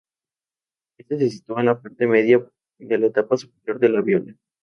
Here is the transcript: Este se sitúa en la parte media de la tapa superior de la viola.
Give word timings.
Este 0.99 1.19
se 1.19 1.29
sitúa 1.29 1.59
en 1.59 1.67
la 1.67 1.79
parte 1.79 2.07
media 2.07 2.43
de 2.79 2.97
la 2.97 3.11
tapa 3.11 3.37
superior 3.37 3.79
de 3.79 3.89
la 3.89 4.01
viola. 4.01 4.33